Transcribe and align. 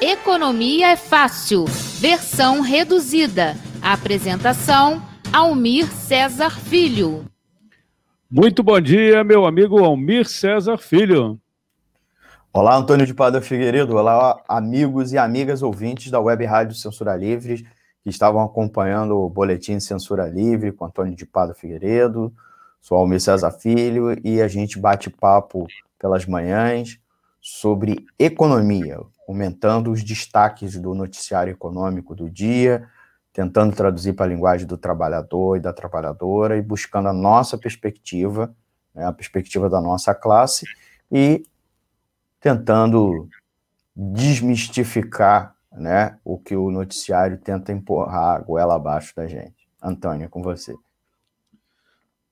Economia 0.00 0.88
é 0.88 0.96
fácil, 0.96 1.64
versão 1.98 2.60
reduzida. 2.60 3.54
Apresentação: 3.80 5.00
Almir 5.32 5.86
César 5.90 6.50
Filho. 6.50 7.24
Muito 8.30 8.62
bom 8.62 8.78
dia, 8.78 9.24
meu 9.24 9.46
amigo 9.46 9.82
Almir 9.82 10.28
César 10.28 10.76
Filho. 10.76 11.40
Olá, 12.52 12.76
Antônio 12.76 13.06
de 13.06 13.14
Padre 13.14 13.40
Figueiredo. 13.40 13.96
Olá, 13.96 14.38
amigos 14.46 15.12
e 15.12 15.18
amigas 15.18 15.62
ouvintes 15.62 16.10
da 16.10 16.20
Web 16.20 16.44
Rádio 16.44 16.74
Censura 16.74 17.16
Livre, 17.16 17.66
que 18.02 18.10
estavam 18.10 18.42
acompanhando 18.42 19.16
o 19.16 19.30
Boletim 19.30 19.80
Censura 19.80 20.28
Livre 20.28 20.72
com 20.72 20.84
Antônio 20.84 21.16
de 21.16 21.24
Padre 21.24 21.56
Figueiredo. 21.56 22.30
Sou 22.82 22.98
Almir 22.98 23.20
César 23.20 23.50
Filho 23.50 24.14
e 24.22 24.42
a 24.42 24.48
gente 24.48 24.78
bate 24.78 25.08
papo 25.08 25.66
pelas 25.98 26.26
manhãs 26.26 26.98
sobre 27.48 28.04
economia, 28.18 28.98
aumentando 29.28 29.92
os 29.92 30.02
destaques 30.02 30.76
do 30.80 30.92
noticiário 30.96 31.52
econômico 31.52 32.12
do 32.12 32.28
dia, 32.28 32.88
tentando 33.32 33.72
traduzir 33.72 34.14
para 34.14 34.26
a 34.26 34.28
linguagem 34.28 34.66
do 34.66 34.76
trabalhador 34.76 35.56
e 35.56 35.60
da 35.60 35.72
trabalhadora 35.72 36.56
e 36.56 36.60
buscando 36.60 37.08
a 37.08 37.12
nossa 37.12 37.56
perspectiva, 37.56 38.52
né, 38.92 39.06
a 39.06 39.12
perspectiva 39.12 39.70
da 39.70 39.80
nossa 39.80 40.12
classe 40.12 40.66
e 41.08 41.46
tentando 42.40 43.28
desmistificar 43.94 45.54
né, 45.70 46.18
o 46.24 46.36
que 46.36 46.56
o 46.56 46.72
noticiário 46.72 47.38
tenta 47.38 47.70
empurrar 47.70 48.38
a 48.38 48.40
goela 48.40 48.74
abaixo 48.74 49.14
da 49.14 49.28
gente. 49.28 49.68
Antônio, 49.80 50.28
com 50.28 50.42
você. 50.42 50.74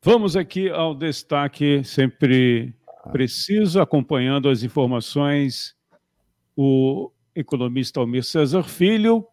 Vamos 0.02 0.34
aqui 0.34 0.68
ao 0.68 0.92
destaque 0.92 1.84
sempre 1.84 2.74
preciso, 3.12 3.80
acompanhando 3.80 4.48
as 4.48 4.62
informações 4.62 5.74
o 6.56 7.10
economista 7.34 8.00
Almir 8.00 8.22
César 8.24 8.62
Filho, 8.62 9.26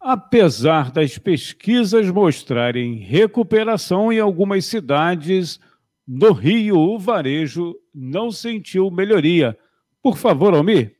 apesar 0.00 0.90
das 0.90 1.18
pesquisas 1.18 2.10
mostrarem 2.10 2.94
recuperação 2.94 4.12
em 4.12 4.18
algumas 4.18 4.64
cidades, 4.64 5.60
no 6.06 6.32
Rio, 6.32 6.78
o 6.78 6.98
varejo 6.98 7.74
não 7.94 8.30
sentiu 8.30 8.90
melhoria. 8.90 9.58
Por 10.02 10.16
favor, 10.16 10.54
Almir. 10.54 10.96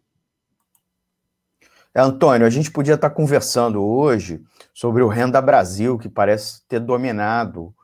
É, 1.94 2.00
Antônio, 2.00 2.46
a 2.46 2.50
gente 2.50 2.70
podia 2.70 2.94
estar 2.94 3.10
conversando 3.10 3.82
hoje 3.82 4.42
sobre 4.74 5.02
o 5.02 5.08
Renda 5.08 5.40
Brasil, 5.40 5.98
que 5.98 6.08
parece 6.08 6.66
ter 6.68 6.80
dominado 6.80 7.74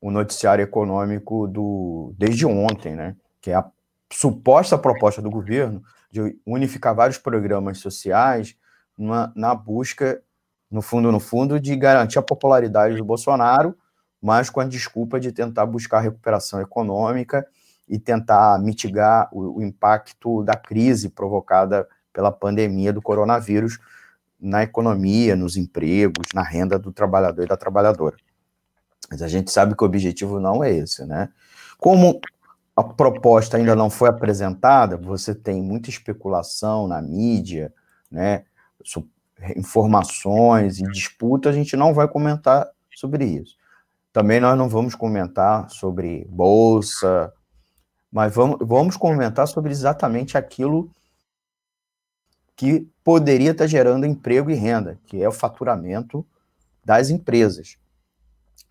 o 0.00 0.10
noticiário 0.10 0.62
econômico 0.62 1.46
do 1.46 2.14
desde 2.16 2.46
ontem, 2.46 2.94
né? 2.94 3.16
Que 3.40 3.50
é 3.50 3.54
a 3.56 3.70
suposta 4.12 4.78
proposta 4.78 5.20
do 5.20 5.30
governo 5.30 5.82
de 6.10 6.38
unificar 6.46 6.94
vários 6.94 7.18
programas 7.18 7.78
sociais 7.78 8.56
na, 8.96 9.32
na 9.34 9.54
busca, 9.54 10.22
no 10.70 10.80
fundo, 10.80 11.12
no 11.12 11.20
fundo, 11.20 11.60
de 11.60 11.76
garantir 11.76 12.18
a 12.18 12.22
popularidade 12.22 12.96
do 12.96 13.04
Bolsonaro, 13.04 13.76
mas 14.20 14.50
com 14.50 14.60
a 14.60 14.64
desculpa 14.64 15.20
de 15.20 15.32
tentar 15.32 15.66
buscar 15.66 16.00
recuperação 16.00 16.60
econômica 16.60 17.46
e 17.88 17.98
tentar 17.98 18.58
mitigar 18.60 19.28
o, 19.32 19.58
o 19.58 19.62
impacto 19.62 20.42
da 20.42 20.56
crise 20.56 21.08
provocada 21.08 21.86
pela 22.12 22.32
pandemia 22.32 22.92
do 22.92 23.02
coronavírus 23.02 23.78
na 24.40 24.62
economia, 24.62 25.34
nos 25.34 25.56
empregos, 25.56 26.26
na 26.34 26.42
renda 26.42 26.78
do 26.78 26.92
trabalhador 26.92 27.44
e 27.44 27.48
da 27.48 27.56
trabalhadora. 27.56 28.16
Mas 29.10 29.22
a 29.22 29.28
gente 29.28 29.50
sabe 29.50 29.74
que 29.74 29.82
o 29.82 29.86
objetivo 29.86 30.38
não 30.38 30.62
é 30.62 30.70
esse, 30.70 31.04
né? 31.04 31.30
Como 31.78 32.20
a 32.76 32.82
proposta 32.82 33.56
ainda 33.56 33.74
não 33.74 33.90
foi 33.90 34.08
apresentada, 34.08 34.96
você 34.96 35.34
tem 35.34 35.62
muita 35.62 35.90
especulação 35.90 36.86
na 36.86 37.00
mídia, 37.00 37.72
né? 38.10 38.44
Informações 39.56 40.78
e 40.78 40.84
disputa, 40.84 41.48
a 41.48 41.52
gente 41.52 41.76
não 41.76 41.94
vai 41.94 42.06
comentar 42.06 42.68
sobre 42.94 43.24
isso. 43.24 43.56
Também 44.12 44.40
nós 44.40 44.56
não 44.58 44.68
vamos 44.68 44.94
comentar 44.94 45.70
sobre 45.70 46.26
bolsa, 46.30 47.32
mas 48.10 48.34
vamos, 48.34 48.58
vamos 48.60 48.96
comentar 48.96 49.46
sobre 49.46 49.70
exatamente 49.70 50.36
aquilo 50.36 50.90
que 52.56 52.88
poderia 53.04 53.52
estar 53.52 53.66
gerando 53.66 54.04
emprego 54.04 54.50
e 54.50 54.54
renda, 54.54 54.98
que 55.06 55.22
é 55.22 55.28
o 55.28 55.32
faturamento 55.32 56.26
das 56.84 57.10
empresas, 57.10 57.78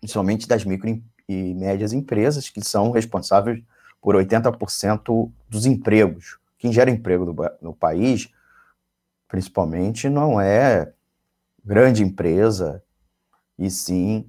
principalmente 0.00 0.46
das 0.46 0.64
micro 0.64 1.00
e 1.28 1.54
médias 1.54 1.92
empresas, 1.92 2.48
que 2.48 2.64
são 2.64 2.90
responsáveis 2.90 3.62
por 4.00 4.14
80% 4.14 5.30
dos 5.48 5.66
empregos. 5.66 6.38
Quem 6.58 6.72
gera 6.72 6.90
emprego 6.90 7.24
no, 7.24 7.36
no 7.60 7.74
país, 7.74 8.28
principalmente, 9.28 10.08
não 10.08 10.40
é 10.40 10.92
grande 11.64 12.02
empresa, 12.02 12.82
e 13.58 13.70
sim 13.70 14.26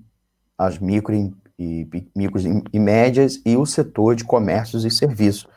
as 0.57 0.77
micro 0.77 1.15
e, 1.15 1.33
e, 1.57 1.87
micros 2.15 2.43
e 2.45 2.79
médias 2.79 3.41
e 3.45 3.55
o 3.55 3.65
setor 3.65 4.15
de 4.15 4.25
comércios 4.25 4.83
e 4.83 4.91
serviços, 4.91 5.47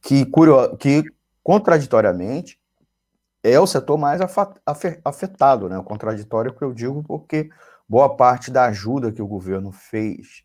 que, 0.00 0.26
que 0.78 1.04
contraditoriamente 1.42 2.58
é 3.42 3.58
o 3.58 3.66
setor 3.66 3.98
mais 3.98 4.20
afetado, 5.04 5.68
né? 5.68 5.76
O 5.76 5.82
contraditório 5.82 6.54
que 6.54 6.62
eu 6.62 6.72
digo 6.72 7.02
porque 7.02 7.50
boa 7.92 8.16
parte 8.16 8.50
da 8.50 8.64
ajuda 8.64 9.12
que 9.12 9.20
o 9.20 9.26
governo 9.26 9.70
fez 9.70 10.44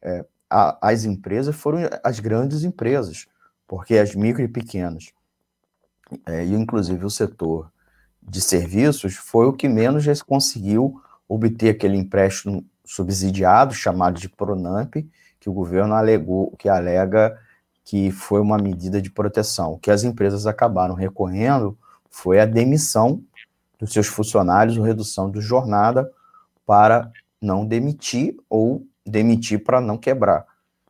é, 0.00 0.24
a, 0.48 0.78
as 0.80 1.04
empresas 1.04 1.56
foram 1.56 1.80
as 2.04 2.20
grandes 2.20 2.62
empresas, 2.62 3.26
porque 3.66 3.98
as 3.98 4.14
micro 4.14 4.44
e 4.44 4.46
pequenas, 4.46 5.12
é, 6.24 6.44
e 6.44 6.54
inclusive 6.54 7.04
o 7.04 7.10
setor 7.10 7.68
de 8.22 8.40
serviços, 8.40 9.16
foi 9.16 9.46
o 9.46 9.52
que 9.52 9.68
menos 9.68 10.22
conseguiu 10.22 11.02
obter 11.28 11.70
aquele 11.70 11.96
empréstimo 11.96 12.64
subsidiado, 12.84 13.74
chamado 13.74 14.20
de 14.20 14.28
Pronamp, 14.28 14.94
que 15.40 15.50
o 15.50 15.52
governo 15.52 15.94
alegou, 15.94 16.54
que 16.56 16.68
alega 16.68 17.36
que 17.84 18.12
foi 18.12 18.40
uma 18.40 18.56
medida 18.56 19.02
de 19.02 19.10
proteção. 19.10 19.72
O 19.72 19.78
que 19.80 19.90
as 19.90 20.04
empresas 20.04 20.46
acabaram 20.46 20.94
recorrendo 20.94 21.76
foi 22.08 22.38
a 22.38 22.46
demissão 22.46 23.20
dos 23.80 23.92
seus 23.92 24.06
funcionários, 24.06 24.76
ou 24.76 24.84
redução 24.84 25.28
de 25.28 25.40
jornada, 25.40 26.08
para 26.68 27.10
não 27.40 27.64
demitir 27.64 28.36
ou 28.50 28.86
demitir 29.06 29.64
para 29.64 29.80
não 29.80 29.96
quebrar. 29.96 30.44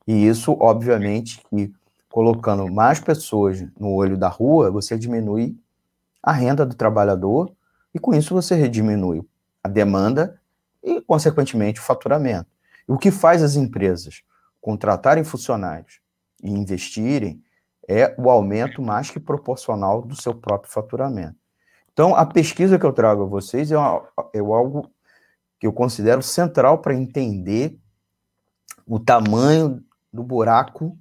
E 0.09 0.27
isso, 0.27 0.57
obviamente, 0.59 1.41
que 1.49 1.73
colocando 2.11 2.67
mais 2.67 2.99
pessoas 2.99 3.65
no 3.79 3.93
olho 3.93 4.17
da 4.17 4.27
rua, 4.27 4.73
você 4.73 4.99
diminui 4.99 5.57
a 6.21 6.33
renda 6.33 6.67
do 6.67 6.75
trabalhador 6.75 7.53
e 7.95 7.99
com 8.01 8.13
isso 8.13 8.35
você 8.35 8.69
diminui 8.69 9.25
a 9.63 9.69
demanda 9.69 10.41
e, 10.83 11.01
consequentemente, 11.01 11.79
o 11.79 11.85
faturamento. 11.85 12.49
E 12.89 12.91
o 12.91 12.99
que 12.99 13.13
faz 13.13 13.41
as 13.41 13.55
empresas 13.55 14.23
contratarem 14.61 15.23
funcionários 15.23 16.01
e 16.43 16.51
investirem 16.51 17.41
é 17.87 18.17
o 18.19 18.29
aumento 18.29 18.83
mais 18.83 19.13
que 19.13 19.21
proporcional 19.21 20.03
do 20.03 20.21
seu 20.21 20.35
próprio 20.35 20.73
faturamento. 20.73 21.37
Então, 21.93 22.17
a 22.17 22.27
pesquisa 22.27 22.81
que 22.81 22.85
eu 22.85 22.93
trago 22.93 23.23
a 23.23 23.27
vocês 23.27 23.71
é, 23.71 23.79
uma, 23.79 24.03
é 24.35 24.41
algo 24.41 24.91
que 25.59 25.67
eu 25.67 25.73
considero 25.73 26.23
central 26.23 26.79
para 26.79 26.95
entender 26.95 27.79
o 28.87 28.99
tamanho 28.99 29.83
do 30.13 30.23
buraco 30.23 30.97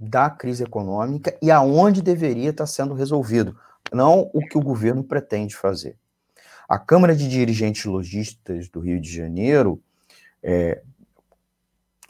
da 0.00 0.30
crise 0.30 0.64
econômica 0.64 1.36
e 1.42 1.50
aonde 1.50 2.02
deveria 2.02 2.50
estar 2.50 2.66
sendo 2.66 2.94
resolvido, 2.94 3.56
não 3.92 4.30
o 4.32 4.40
que 4.40 4.56
o 4.56 4.62
governo 4.62 5.04
pretende 5.04 5.54
fazer. 5.54 5.96
A 6.68 6.78
Câmara 6.78 7.14
de 7.14 7.28
Dirigentes 7.28 7.84
Logistas 7.84 8.68
do 8.68 8.80
Rio 8.80 9.00
de 9.00 9.12
Janeiro 9.12 9.82
é, 10.42 10.82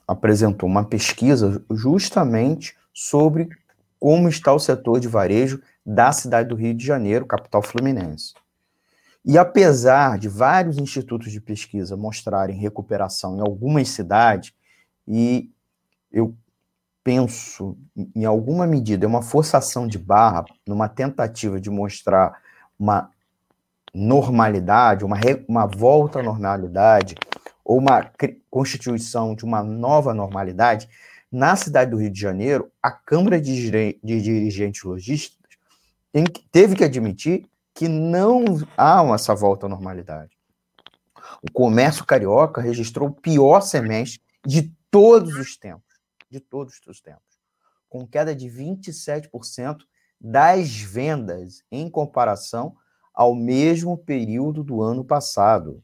apresentou 0.07 0.69
uma 0.69 0.85
pesquisa 0.85 1.65
justamente 1.71 2.77
sobre 2.93 3.49
como 3.99 4.29
está 4.29 4.53
o 4.53 4.59
setor 4.59 5.01
de 5.01 5.09
varejo 5.09 5.61
da 5.85 6.13
cidade 6.13 6.49
do 6.49 6.55
Rio 6.55 6.75
de 6.75 6.85
Janeiro, 6.85 7.27
capital 7.27 7.63
fluminense. 7.63 8.35
E 9.25 9.37
apesar 9.37 10.19
de 10.19 10.29
vários 10.29 10.79
institutos 10.79 11.31
de 11.31 11.41
pesquisa 11.41 11.97
mostrarem 11.97 12.59
recuperação 12.59 13.37
em 13.37 13.41
algumas 13.41 13.89
cidades, 13.89 14.53
e 15.07 15.51
eu 16.11 16.35
penso, 17.05 17.77
em 18.15 18.25
alguma 18.25 18.67
medida, 18.67 19.05
é 19.05 19.09
uma 19.09 19.23
forçação 19.23 19.87
de 19.87 19.99
barra, 19.99 20.45
numa 20.67 20.89
tentativa 20.89 21.61
de 21.61 21.71
mostrar 21.71 22.41
uma 22.79 23.11
normalidade, 23.93 25.05
uma, 25.05 25.19
uma 25.49 25.67
volta 25.67 26.21
à 26.21 26.23
normalidade, 26.23 27.15
ou 27.65 27.79
uma 27.79 28.11
constituição 28.51 29.35
de 29.35 29.45
uma 29.45 29.63
nova 29.63 30.15
normalidade, 30.15 30.89
na 31.31 31.55
cidade 31.55 31.91
do 31.91 31.97
Rio 31.97 32.11
de 32.11 32.21
Janeiro, 32.21 32.71
a 32.83 32.91
Câmara 32.91 33.41
de, 33.41 33.99
Dirigentes 34.03 34.83
Logistas 34.83 35.39
teve 36.51 36.75
que 36.75 36.83
admitir 36.83 37.47
que 37.81 37.89
não 37.89 38.45
há 38.77 39.03
essa 39.15 39.35
volta 39.35 39.65
à 39.65 39.69
normalidade. 39.71 40.37
O 41.43 41.51
comércio 41.51 42.05
carioca 42.05 42.61
registrou 42.61 43.09
o 43.09 43.15
pior 43.15 43.63
semestre 43.63 44.21
de 44.47 44.71
todos 44.91 45.35
os 45.37 45.57
tempos, 45.57 45.99
de 46.29 46.41
todos 46.41 46.79
os 46.87 47.01
tempos, 47.01 47.41
com 47.89 48.07
queda 48.07 48.37
de 48.37 48.51
27% 48.51 49.79
das 50.21 50.77
vendas 50.77 51.63
em 51.73 51.89
comparação 51.89 52.77
ao 53.15 53.35
mesmo 53.35 53.97
período 53.97 54.63
do 54.63 54.83
ano 54.83 55.03
passado. 55.03 55.83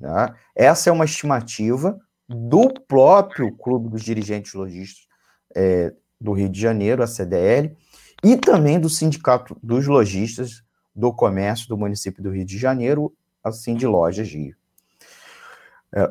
Tá? 0.00 0.34
Essa 0.56 0.88
é 0.88 0.92
uma 0.94 1.04
estimativa 1.04 2.00
do 2.26 2.72
próprio 2.88 3.54
Clube 3.54 3.90
dos 3.90 4.02
Dirigentes 4.02 4.54
Lojistas 4.54 5.06
é, 5.54 5.92
do 6.18 6.32
Rio 6.32 6.48
de 6.48 6.58
Janeiro, 6.58 7.02
a 7.02 7.06
CDL, 7.06 7.76
e 8.24 8.34
também 8.34 8.80
do 8.80 8.88
Sindicato 8.88 9.54
dos 9.62 9.86
Lojistas 9.86 10.66
do 10.98 11.12
Comércio 11.12 11.68
do 11.68 11.76
município 11.76 12.20
do 12.20 12.30
Rio 12.30 12.44
de 12.44 12.58
Janeiro, 12.58 13.14
assim 13.42 13.76
de 13.76 13.86
Lojas 13.86 14.28
Rio. 14.28 14.56
É, 15.94 16.10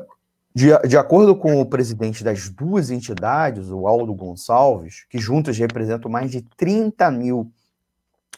de, 0.54 0.76
de, 0.88 0.96
acordo 0.96 1.36
com 1.36 1.60
o 1.60 1.66
presidente 1.66 2.24
das 2.24 2.48
duas 2.48 2.90
entidades, 2.90 3.68
o 3.68 3.86
Aldo 3.86 4.14
Gonçalves, 4.14 5.04
que 5.10 5.18
juntas 5.18 5.58
representam 5.58 6.10
mais 6.10 6.30
de 6.30 6.40
30 6.56 7.10
mil 7.10 7.52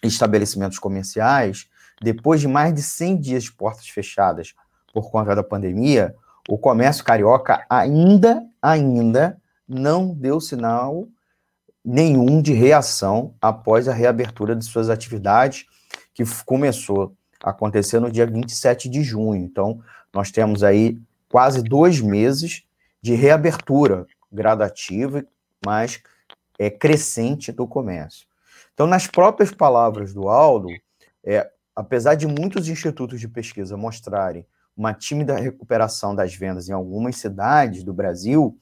estabelecimentos 0.02 0.81
comerciais, 0.81 1.69
depois 2.02 2.41
de 2.41 2.49
mais 2.49 2.75
de 2.75 2.82
100 2.82 3.20
dias 3.20 3.44
de 3.44 3.53
portas 3.53 3.88
fechadas 3.88 4.53
por 4.93 5.08
conta 5.08 5.37
da 5.37 5.44
pandemia, 5.44 6.17
o 6.49 6.58
comércio 6.58 7.05
carioca 7.05 7.64
ainda, 7.70 8.44
ainda 8.61 9.41
não 9.69 10.12
deu 10.12 10.41
sinal 10.41 11.06
nenhum 11.85 12.43
de 12.43 12.53
reação 12.53 13.35
após 13.41 13.87
a 13.87 13.94
reabertura 13.94 14.56
de 14.56 14.64
suas 14.64 14.91
atividades, 14.91 15.67
que 16.14 16.24
começou 16.44 17.14
a 17.42 17.50
acontecer 17.50 18.00
no 18.00 18.10
dia 18.10 18.26
27 18.26 18.88
de 18.88 19.02
junho. 19.02 19.42
Então, 19.42 19.82
nós 20.12 20.30
temos 20.30 20.62
aí 20.62 20.98
quase 21.28 21.62
dois 21.62 22.00
meses 22.00 22.64
de 23.00 23.14
reabertura 23.14 24.06
gradativa, 24.30 25.24
mas 25.64 26.02
é, 26.58 26.68
crescente 26.68 27.50
do 27.50 27.66
comércio. 27.66 28.26
Então, 28.74 28.86
nas 28.86 29.06
próprias 29.06 29.50
palavras 29.50 30.12
do 30.12 30.28
Aldo, 30.28 30.68
é, 31.24 31.50
apesar 31.74 32.14
de 32.14 32.26
muitos 32.26 32.68
institutos 32.68 33.20
de 33.20 33.28
pesquisa 33.28 33.76
mostrarem 33.76 34.44
uma 34.76 34.94
tímida 34.94 35.36
recuperação 35.36 36.14
das 36.14 36.34
vendas 36.34 36.68
em 36.68 36.72
algumas 36.72 37.16
cidades 37.16 37.82
do 37.82 37.92
Brasil, 37.92 38.56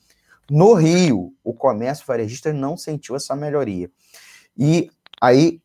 no 0.50 0.74
Rio, 0.74 1.34
o 1.44 1.52
comércio 1.52 2.06
varejista 2.06 2.52
não 2.52 2.76
sentiu 2.76 3.14
essa 3.14 3.36
melhoria. 3.36 3.90
E 4.56 4.90
aí 5.20 5.60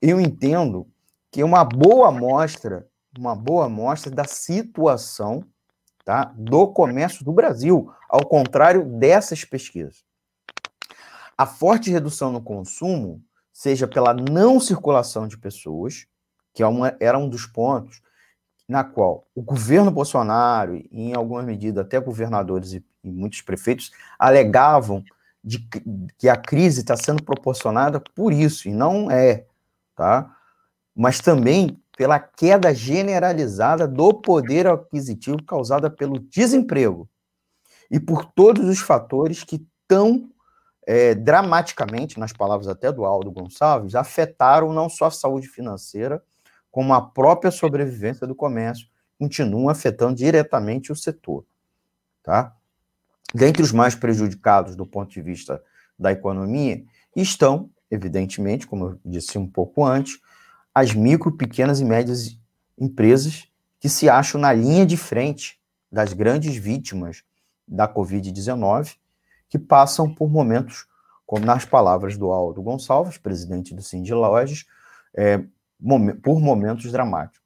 eu 0.00 0.20
entendo 0.20 0.86
que 1.32 1.42
uma 1.42 1.64
boa 1.64 2.08
amostra, 2.08 2.86
uma 3.18 3.34
boa 3.34 3.64
amostra 3.64 4.10
da 4.10 4.24
situação 4.24 5.42
tá, 6.04 6.30
do 6.36 6.68
comércio 6.68 7.24
do 7.24 7.32
Brasil, 7.32 7.90
ao 8.08 8.24
contrário 8.26 8.84
dessas 8.84 9.42
pesquisas. 9.42 10.04
A 11.36 11.46
forte 11.46 11.90
redução 11.90 12.30
no 12.30 12.42
consumo, 12.42 13.24
seja 13.50 13.88
pela 13.88 14.12
não 14.12 14.60
circulação 14.60 15.26
de 15.26 15.38
pessoas, 15.38 16.06
que 16.52 16.62
é 16.62 16.66
uma, 16.66 16.94
era 17.00 17.18
um 17.18 17.28
dos 17.28 17.46
pontos 17.46 18.02
na 18.68 18.84
qual 18.84 19.26
o 19.34 19.42
governo 19.42 19.90
Bolsonaro, 19.90 20.76
e 20.76 20.88
em 20.92 21.14
alguma 21.14 21.42
medida 21.42 21.80
até 21.80 21.98
governadores 21.98 22.74
e, 22.74 22.84
e 23.02 23.10
muitos 23.10 23.40
prefeitos, 23.40 23.90
alegavam 24.18 25.02
de 25.42 25.66
que 26.18 26.28
a 26.28 26.36
crise 26.36 26.80
está 26.80 26.96
sendo 26.96 27.22
proporcionada 27.22 27.98
por 28.14 28.32
isso, 28.32 28.68
e 28.68 28.72
não 28.72 29.10
é, 29.10 29.46
tá? 29.96 30.36
Mas 30.94 31.20
também 31.20 31.80
pela 31.96 32.18
queda 32.18 32.74
generalizada 32.74 33.86
do 33.86 34.14
poder 34.14 34.66
aquisitivo 34.66 35.42
causada 35.44 35.90
pelo 35.90 36.18
desemprego 36.18 37.08
e 37.90 38.00
por 38.00 38.24
todos 38.24 38.68
os 38.68 38.80
fatores 38.80 39.44
que 39.44 39.66
tão 39.86 40.30
é, 40.86 41.14
dramaticamente, 41.14 42.18
nas 42.18 42.32
palavras 42.32 42.66
até 42.66 42.90
do 42.90 43.04
Aldo 43.04 43.30
Gonçalves, 43.30 43.94
afetaram 43.94 44.72
não 44.72 44.88
só 44.88 45.06
a 45.06 45.10
saúde 45.10 45.46
financeira, 45.46 46.22
como 46.70 46.94
a 46.94 47.02
própria 47.02 47.50
sobrevivência 47.50 48.26
do 48.26 48.34
comércio, 48.34 48.88
continuam 49.18 49.68
afetando 49.68 50.16
diretamente 50.16 50.90
o 50.90 50.96
setor. 50.96 51.44
Tá? 52.22 52.56
Dentre 53.34 53.62
os 53.62 53.72
mais 53.72 53.94
prejudicados 53.94 54.74
do 54.74 54.86
ponto 54.86 55.10
de 55.10 55.20
vista 55.20 55.62
da 55.98 56.10
economia 56.10 56.82
estão, 57.14 57.70
evidentemente, 57.90 58.66
como 58.66 58.86
eu 58.86 59.00
disse 59.04 59.38
um 59.38 59.46
pouco 59.46 59.84
antes, 59.84 60.18
as 60.74 60.94
micro, 60.94 61.32
pequenas 61.32 61.80
e 61.80 61.84
médias 61.84 62.38
empresas 62.78 63.48
que 63.78 63.88
se 63.88 64.08
acham 64.08 64.40
na 64.40 64.52
linha 64.52 64.86
de 64.86 64.96
frente 64.96 65.60
das 65.90 66.12
grandes 66.12 66.56
vítimas 66.56 67.22
da 67.66 67.86
Covid-19, 67.86 68.96
que 69.48 69.58
passam 69.58 70.12
por 70.12 70.30
momentos, 70.30 70.86
como 71.26 71.44
nas 71.44 71.64
palavras 71.64 72.16
do 72.16 72.30
Aldo 72.32 72.62
Gonçalves, 72.62 73.18
presidente 73.18 73.74
do 73.74 73.82
Cindy 73.82 74.14
Lojas, 74.14 74.64
é, 75.14 75.44
por 76.22 76.40
momentos 76.40 76.90
dramáticos. 76.90 77.42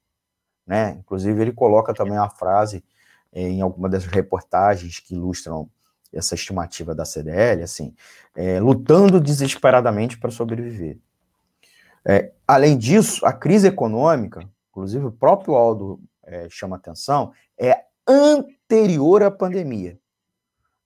Né? 0.67 0.97
Inclusive, 1.01 1.41
ele 1.41 1.53
coloca 1.53 1.95
também 1.95 2.17
a 2.17 2.29
frase 2.29 2.85
é, 3.33 3.43
em 3.43 3.61
alguma 3.61 3.89
das 3.89 4.05
reportagens 4.05 5.01
que 5.01 5.15
ilustram 5.15 5.69
essa 6.13 6.35
estimativa 6.35 6.95
da 6.95 7.05
CDL, 7.05 7.63
assim, 7.63 7.95
é, 8.35 8.61
lutando 8.61 9.21
desesperadamente 9.21 10.19
para 10.19 10.31
sobreviver. 10.31 10.99
É, 12.09 12.33
além 12.47 12.79
disso, 12.79 13.27
a 13.27 13.33
crise 13.33 13.67
econômica, 13.67 14.49
inclusive 14.71 15.07
o 15.07 15.13
próprio 15.13 15.55
Aldo 15.55 16.01
é, 16.25 16.49
chama 16.49 16.77
atenção, 16.77 17.33
é 17.59 17.85
anterior 18.07 19.23
à 19.23 19.31
pandemia. 19.31 19.99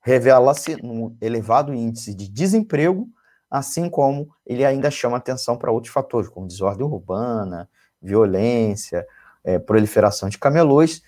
Revela-se 0.01 0.77
um 0.83 1.15
elevado 1.21 1.75
índice 1.75 2.15
de 2.15 2.27
desemprego 2.27 3.07
assim 3.51 3.91
como 3.91 4.31
ele 4.47 4.65
ainda 4.65 4.91
chama 4.91 5.17
atenção 5.17 5.57
para 5.57 5.73
outros 5.73 5.93
fatores, 5.93 6.29
como 6.29 6.47
desordem 6.47 6.87
urbana, 6.87 7.69
violência, 8.01 9.05
é, 9.43 9.59
proliferação 9.59 10.29
de 10.29 10.39
camelôs, 10.39 11.03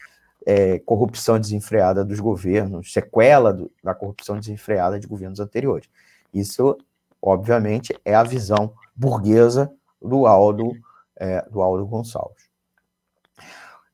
é, 0.45 0.81
corrupção 0.81 1.39
desenfreada 1.39 2.05
dos 2.05 2.19
governos, 2.19 2.93
sequela 2.93 3.53
do, 3.53 3.71
da 3.83 3.95
corrupção 3.95 4.39
desenfreada 4.39 4.99
de 4.99 5.07
governos 5.07 5.39
anteriores. 5.39 5.89
Isso, 6.35 6.77
obviamente, 7.21 7.97
é 8.05 8.15
a 8.15 8.25
visão 8.25 8.75
burguesa 8.97 9.71
do 10.03 10.27
Aldo, 10.27 10.73
é, 11.17 11.43
do 11.49 11.63
Aldo 11.63 11.87
Gonçalves. 11.87 12.51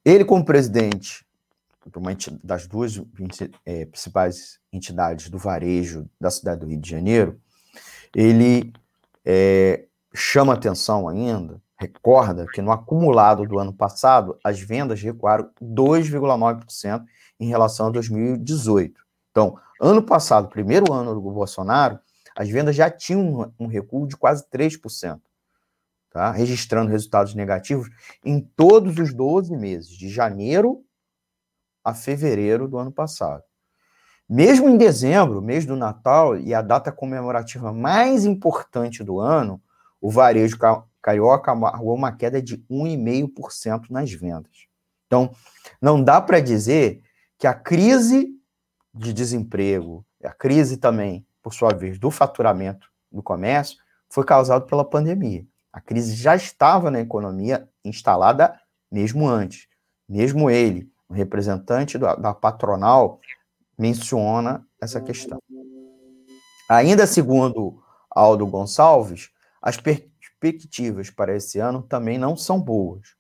Ele, 0.05 0.25
como 0.25 0.45
presidente 0.45 1.27
das 2.43 2.67
duas 2.67 3.00
é, 3.65 3.87
principais 3.87 4.59
entidades 4.73 5.31
do 5.31 5.38
varejo 5.38 6.09
da 6.21 6.31
cidade 6.31 6.61
do 6.61 6.67
Rio 6.67 6.81
de 6.81 6.91
Janeiro, 6.91 7.41
ele 8.15 8.73
é, 9.25 9.87
chama 10.15 10.55
atenção 10.55 11.09
ainda, 11.09 11.61
recorda 11.79 12.47
que 12.53 12.61
no 12.61 12.73
acumulado 12.73 13.47
do 13.47 13.59
ano 13.59 13.73
passado, 13.73 14.38
as 14.43 14.61
vendas 14.61 15.00
recuaram 15.00 15.50
2,9% 15.62 17.05
em 17.38 17.49
relação 17.49 17.87
a 17.87 17.91
2018. 17.91 19.00
Então, 19.31 19.57
ano 19.81 20.03
passado, 20.03 20.49
primeiro 20.49 20.93
ano 20.93 21.15
do 21.15 21.21
Bolsonaro, 21.21 21.99
as 22.35 22.49
vendas 22.49 22.75
já 22.75 22.91
tinham 22.91 23.53
um 23.59 23.67
recuo 23.67 24.07
de 24.07 24.17
quase 24.17 24.45
3%, 24.50 25.21
tá? 26.11 26.31
registrando 26.31 26.91
resultados 26.91 27.35
negativos 27.35 27.88
em 28.25 28.41
todos 28.41 28.99
os 28.99 29.15
12 29.15 29.57
meses, 29.57 29.91
de 29.91 30.09
janeiro 30.09 30.85
a 31.85 31.95
fevereiro 31.95 32.69
do 32.69 32.79
ano 32.79 32.93
passado. 32.93 33.43
Mesmo 34.29 34.69
em 34.69 34.77
dezembro, 34.77 35.41
mês 35.41 35.65
do 35.65 35.75
Natal 35.75 36.37
e 36.37 36.53
a 36.53 36.61
data 36.61 36.93
comemorativa 36.93 37.73
mais 37.73 38.27
importante 38.27 39.03
do 39.03 39.19
ano, 39.19 39.61
o 40.00 40.11
varejo 40.11 40.59
carioca 41.00 41.53
amargou 41.53 41.95
uma 41.95 42.12
queda 42.12 42.43
de 42.43 42.59
1,5% 42.71 43.87
nas 43.88 44.12
vendas. 44.12 44.67
Então, 45.07 45.35
não 45.81 46.05
dá 46.05 46.21
para 46.21 46.41
dizer 46.41 47.03
que 47.38 47.47
a 47.47 47.55
crise 47.55 48.29
de 48.93 49.15
desemprego, 49.15 50.05
a 50.23 50.33
crise 50.33 50.77
também, 50.77 51.27
por 51.43 51.55
sua 51.55 51.73
vez, 51.73 51.99
do 51.99 52.11
faturamento 52.11 52.91
do 53.11 53.23
comércio, 53.23 53.79
foi 54.11 54.25
causada 54.25 54.67
pela 54.67 54.85
pandemia. 54.85 55.47
A 55.73 55.81
crise 55.81 56.15
já 56.15 56.35
estava 56.35 56.91
na 56.91 57.01
economia 57.01 57.69
instalada 57.85 58.59
mesmo 58.91 59.29
antes. 59.29 59.67
Mesmo 60.09 60.51
ele, 60.51 60.91
o 61.09 61.15
representante 61.15 61.99
da, 61.99 62.15
da 62.15 62.35
patronal, 62.35 63.21
menciona 63.79 64.67
essa 64.81 65.01
questão. 65.01 65.39
Ainda 66.69 67.07
segundo 67.07 67.83
Aldo 68.11 68.47
Gonçalves, 68.47 69.31
as 69.61 69.77
perspectivas 69.77 71.11
para 71.11 71.37
esse 71.37 71.59
ano 71.59 71.83
também 71.83 72.19
não 72.19 72.37
são 72.37 72.61
boas. 72.61 73.17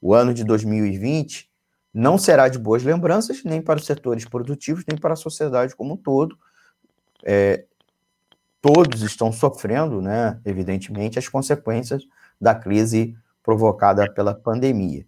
O 0.00 0.14
ano 0.14 0.32
de 0.32 0.44
2020 0.44 1.48
não 1.92 2.16
será 2.16 2.48
de 2.48 2.58
boas 2.58 2.82
lembranças, 2.82 3.42
nem 3.44 3.60
para 3.60 3.78
os 3.78 3.86
setores 3.86 4.24
produtivos, 4.24 4.84
nem 4.86 4.96
para 4.98 5.14
a 5.14 5.16
sociedade 5.16 5.74
como 5.74 5.94
um 5.94 5.96
todo. 5.96 6.38
É, 7.24 7.64
todos 8.60 9.02
estão 9.02 9.32
sofrendo, 9.32 10.00
né, 10.02 10.40
evidentemente, 10.44 11.18
as 11.18 11.28
consequências 11.28 12.02
da 12.40 12.54
crise 12.54 13.16
provocada 13.42 14.10
pela 14.12 14.34
pandemia. 14.34 15.06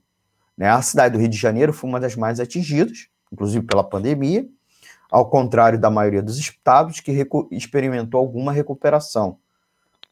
Né? 0.57 0.69
A 0.69 0.83
cidade 0.83 1.14
do 1.14 1.21
Rio 1.21 1.28
de 1.28 1.37
Janeiro 1.37 1.73
foi 1.73 1.88
uma 1.88 2.00
das 2.00 2.16
mais 2.16 2.40
atingidas, 2.40 3.09
inclusive 3.33 3.64
pela 3.64 3.85
pandemia, 3.85 4.47
ao 5.11 5.28
contrário 5.28 5.78
da 5.78 5.90
maioria 5.90 6.23
dos 6.23 6.38
estados 6.38 7.00
que 7.00 7.26
experimentou 7.50 8.21
alguma 8.21 8.52
recuperação. 8.52 9.38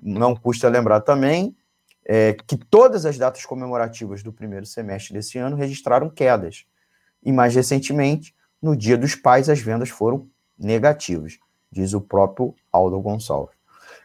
Não 0.01 0.35
custa 0.35 0.69
lembrar 0.69 1.01
também 1.01 1.57
é, 2.05 2.33
que 2.33 2.57
todas 2.57 3.05
as 3.05 3.19
datas 3.19 3.45
comemorativas 3.45 4.23
do 4.23 4.33
primeiro 4.33 4.67
semestre 4.67 5.13
desse 5.13 5.39
ano 5.39 5.57
registraram 5.57 6.09
quedas. 6.09 6.65
E 7.23 7.33
mais 7.33 7.55
recentemente, 7.55 8.35
no 8.61 8.77
Dia 8.77 8.97
dos 8.97 9.15
Pais, 9.15 9.49
as 9.49 9.61
vendas 9.61 9.91
foram 9.91 10.27
negativas, 10.59 11.39
diz 11.71 11.93
o 11.93 12.01
próprio 12.01 12.55
Aldo 12.79 13.01
Gonçalves. 13.01 13.57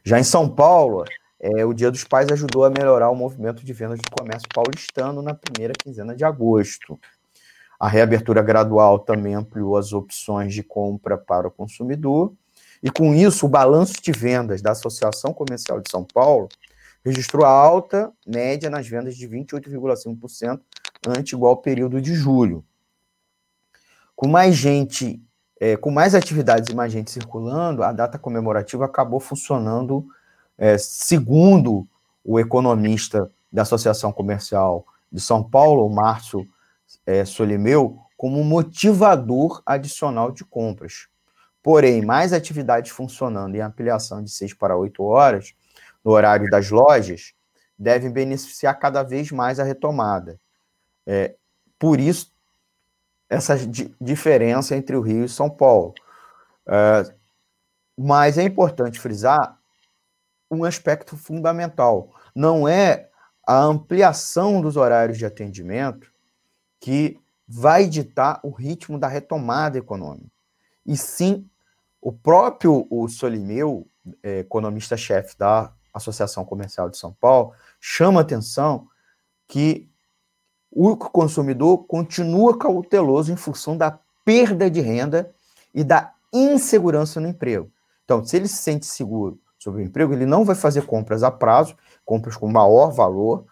Já 0.04 0.20
em 0.20 0.24
São 0.24 0.50
Paulo, 0.50 1.06
é, 1.40 1.66
o 1.66 1.74
Dia 1.74 1.92
dos 1.92 2.04
Pais 2.04 2.30
ajudou 2.32 2.66
a 2.66 2.70
melhorar 2.70 3.10
o 3.10 3.16
movimento 3.16 3.64
de 3.64 3.74
vendas 3.74 4.00
do 4.00 4.12
comércio 4.12 4.48
paulistano 4.54 5.22
na 5.22 5.34
primeira 5.34 5.74
quinzena 5.74 6.16
de 6.16 6.26
agosto. 6.26 7.00
A 7.80 7.88
reabertura 7.88 8.42
gradual 8.42 9.00
também 9.00 9.36
ampliou 9.36 9.78
as 9.78 9.94
opções 9.94 10.54
de 10.54 10.64
compra 10.64 11.18
para 11.18 11.48
o 11.48 11.52
consumidor, 11.52 12.34
e 12.82 12.90
com 12.90 13.14
isso, 13.14 13.46
o 13.46 13.50
balanço 13.50 14.02
de 14.02 14.12
vendas 14.12 14.62
da 14.62 14.72
Associação 14.72 15.34
Comercial 15.34 15.80
de 15.80 15.90
São 15.90 16.04
Paulo 16.04 16.50
registrou 17.04 17.46
a 17.46 17.50
alta 17.50 18.12
média 18.26 18.70
nas 18.70 18.88
vendas 18.88 19.16
de 19.16 19.28
28,5% 19.28 20.62
ante 21.08 21.34
igual 21.34 21.58
período 21.58 22.02
de 22.02 22.14
julho. 22.14 22.64
Com 24.16 24.28
mais 24.28 24.56
gente, 24.56 25.22
é, 25.64 25.78
com 25.78 25.90
mais 25.90 26.14
atividades 26.14 26.74
mais 26.74 26.92
gente 26.92 27.10
circulando, 27.10 27.84
a 27.84 27.94
data 27.94 28.20
comemorativa 28.20 28.84
acabou 28.84 29.22
funcionando, 29.22 30.06
é, 30.58 30.78
segundo 30.78 31.88
o 32.22 32.38
economista 32.38 33.32
da 33.50 33.62
Associação 33.62 34.12
Comercial 34.12 34.86
de 35.10 35.22
São 35.22 35.42
Paulo, 35.42 35.90
Márcio 35.90 36.46
é, 37.06 37.24
Solimeu, 37.24 37.98
como 38.18 38.42
um 38.42 38.44
motivador 38.44 39.64
adicional 39.66 40.34
de 40.34 40.44
compras. 40.44 41.08
Porém, 41.64 42.02
mais 42.02 42.34
atividades 42.34 42.92
funcionando 42.92 43.56
em 43.56 43.62
ampliação 43.62 44.22
de 44.22 44.32
6 44.32 44.56
para 44.56 44.76
8 44.76 45.02
horas 45.02 45.54
no 46.04 46.12
horário 46.12 46.50
das 46.50 46.70
lojas 46.72 47.32
devem 47.80 48.12
beneficiar 48.12 48.78
cada 48.78 49.02
vez 49.02 49.32
mais 49.32 49.62
a 49.62 49.64
retomada. 49.64 50.38
É, 51.08 51.36
por 51.80 52.02
isso, 52.02 52.33
essa 53.30 53.58
di 53.58 53.94
diferença 54.00 54.76
entre 54.76 54.96
o 54.96 55.02
Rio 55.02 55.26
e 55.26 55.30
São 55.30 55.50
Paulo. 55.50 55.94
É, 56.68 57.14
mas 57.98 58.38
é 58.38 58.44
importante 58.44 59.00
frisar 59.00 59.58
um 60.50 60.64
aspecto 60.64 61.18
fundamental. 61.18 62.14
Não 62.36 62.68
é 62.68 63.10
a 63.46 63.60
ampliação 63.60 64.62
dos 64.62 64.78
horários 64.78 65.18
de 65.18 65.26
atendimento 65.26 66.12
que 66.80 67.20
vai 67.48 67.88
ditar 67.88 68.40
o 68.44 68.50
ritmo 68.50 68.98
da 68.98 69.08
retomada 69.08 69.78
econômica. 69.78 70.32
E 70.86 70.96
sim, 70.98 71.48
o 72.02 72.12
próprio 72.12 72.88
o 72.90 73.08
Solimeu, 73.08 73.88
é, 74.22 74.40
economista-chefe 74.40 75.38
da 75.38 75.72
Associação 75.94 76.44
Comercial 76.44 76.90
de 76.90 76.98
São 76.98 77.14
Paulo, 77.14 77.54
chama 77.80 78.22
atenção 78.22 78.88
que 79.48 79.90
o 80.76 80.98
consumidor 80.98 81.86
continua 81.86 82.58
cauteloso 82.58 83.32
em 83.32 83.36
função 83.36 83.78
da 83.78 84.00
perda 84.26 84.70
de 84.70 84.82
renda 84.82 85.32
e 85.74 85.84
da 85.84 86.14
insegurança 86.34 87.20
no 87.20 87.28
emprego. 87.28 87.72
Então, 88.04 88.26
se 88.26 88.36
ele 88.36 88.48
se 88.48 88.58
sente 88.58 88.86
seguro 88.86 89.40
sobre 89.60 89.82
o 89.82 89.86
emprego, 89.86 90.14
ele 90.14 90.26
não 90.26 90.44
vai 90.44 90.56
fazer 90.56 90.86
compras 90.86 91.22
a 91.22 91.30
prazo, 91.30 91.76
compras 92.04 92.36
com 92.36 92.48
maior 92.48 92.92
valor, 92.92 93.46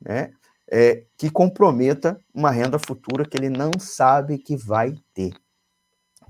né, 0.00 0.32
é, 0.70 1.02
que 1.16 1.30
comprometa 1.30 2.20
uma 2.32 2.50
renda 2.50 2.78
futura 2.78 3.26
que 3.26 3.36
ele 3.36 3.50
não 3.50 3.72
sabe 3.78 4.38
que 4.38 4.56
vai 4.56 4.94
ter. 5.12 5.34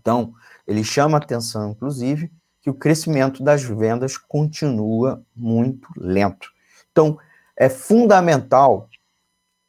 Então, 0.01 0.33
ele 0.67 0.83
chama 0.83 1.19
atenção, 1.19 1.73
inclusive, 1.73 2.33
que 2.63 2.71
o 2.71 2.75
crescimento 2.75 3.43
das 3.43 3.63
vendas 3.63 4.17
continua 4.17 5.23
muito 5.37 5.89
lento. 5.97 6.51
Então, 6.91 7.19
é 7.57 7.69
fundamental 7.69 8.89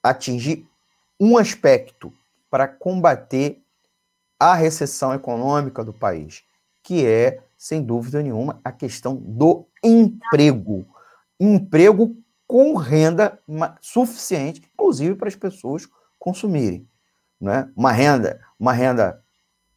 atingir 0.02 0.69
um 1.20 1.38
aspecto 1.38 2.14
para 2.50 2.68
combater 2.68 3.62
a 4.40 4.56
recessão 4.56 5.14
econômica 5.14 5.84
do 5.84 5.94
país, 5.94 6.44
que 6.82 7.06
é, 7.06 7.44
sem 7.58 7.84
dúvida 7.84 8.24
nenhuma, 8.24 8.60
a 8.64 8.72
questão 8.72 9.16
do 9.16 9.68
emprego. 9.84 10.88
Emprego 11.40 12.16
com 12.48 12.76
renda 12.76 13.38
suficiente, 13.82 14.64
inclusive 14.74 15.16
para 15.16 15.28
as 15.28 15.36
pessoas 15.36 15.88
consumirem. 16.18 16.88
Né? 17.40 17.70
Uma 17.76 17.92
renda, 17.92 18.42
uma 18.60 18.74
renda 18.74 19.22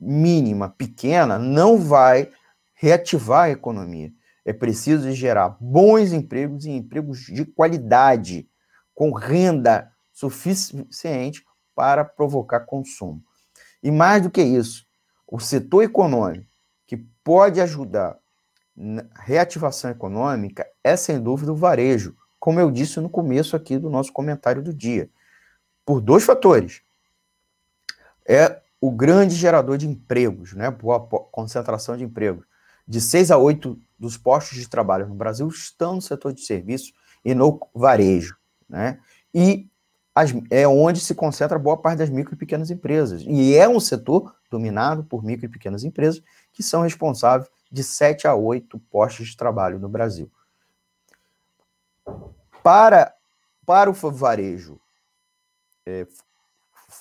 mínima, 0.00 0.70
pequena, 0.70 1.38
não 1.38 1.76
vai 1.76 2.30
reativar 2.72 3.44
a 3.44 3.50
economia. 3.50 4.12
É 4.44 4.52
preciso 4.52 5.10
gerar 5.12 5.56
bons 5.60 6.12
empregos 6.12 6.64
e 6.64 6.70
empregos 6.70 7.20
de 7.26 7.44
qualidade, 7.44 8.48
com 8.94 9.12
renda 9.12 9.91
suficiente 10.12 11.44
para 11.74 12.04
provocar 12.04 12.60
consumo. 12.60 13.22
E 13.82 13.90
mais 13.90 14.22
do 14.22 14.30
que 14.30 14.42
isso, 14.42 14.86
o 15.26 15.40
setor 15.40 15.82
econômico 15.82 16.46
que 16.86 16.96
pode 17.24 17.60
ajudar 17.60 18.18
na 18.76 19.04
reativação 19.14 19.90
econômica 19.90 20.66
é, 20.84 20.96
sem 20.96 21.20
dúvida, 21.20 21.52
o 21.52 21.56
varejo, 21.56 22.16
como 22.38 22.60
eu 22.60 22.70
disse 22.70 23.00
no 23.00 23.08
começo 23.08 23.56
aqui 23.56 23.78
do 23.78 23.90
nosso 23.90 24.12
comentário 24.12 24.62
do 24.62 24.72
dia, 24.72 25.08
por 25.84 26.00
dois 26.00 26.24
fatores. 26.24 26.82
É 28.26 28.60
o 28.80 28.90
grande 28.90 29.34
gerador 29.34 29.78
de 29.78 29.86
empregos, 29.86 30.52
né? 30.52 30.70
Boa 30.70 31.00
concentração 31.00 31.96
de 31.96 32.04
empregos 32.04 32.46
de 32.86 33.00
6 33.00 33.30
a 33.30 33.38
8 33.38 33.78
dos 33.98 34.16
postos 34.16 34.58
de 34.58 34.68
trabalho 34.68 35.06
no 35.06 35.14
Brasil 35.14 35.48
estão 35.48 35.94
no 35.94 36.02
setor 36.02 36.32
de 36.32 36.42
serviço 36.42 36.92
e 37.24 37.34
no 37.34 37.60
varejo, 37.74 38.36
né? 38.68 38.98
E 39.32 39.68
as, 40.14 40.32
é 40.50 40.66
onde 40.68 41.00
se 41.00 41.14
concentra 41.14 41.58
boa 41.58 41.76
parte 41.76 41.98
das 41.98 42.10
micro 42.10 42.34
e 42.34 42.36
pequenas 42.36 42.70
empresas. 42.70 43.22
E 43.26 43.54
é 43.54 43.68
um 43.68 43.80
setor 43.80 44.34
dominado 44.50 45.04
por 45.04 45.24
micro 45.24 45.46
e 45.46 45.48
pequenas 45.48 45.84
empresas 45.84 46.22
que 46.52 46.62
são 46.62 46.82
responsáveis 46.82 47.50
de 47.70 47.82
7 47.82 48.26
a 48.26 48.34
8 48.34 48.78
postos 48.90 49.28
de 49.28 49.36
trabalho 49.36 49.78
no 49.78 49.88
Brasil. 49.88 50.30
Para, 52.62 53.14
para 53.64 53.90
o 53.90 53.94
varejo 53.94 54.78
é, 55.86 56.06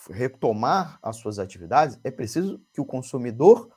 retomar 0.10 0.98
as 1.04 1.18
suas 1.18 1.38
atividades, 1.38 2.00
é 2.04 2.10
preciso 2.10 2.62
que 2.74 2.80
o 2.80 2.86
consumidor 2.86 3.70